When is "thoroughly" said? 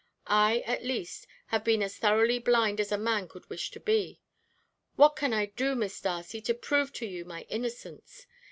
1.99-2.39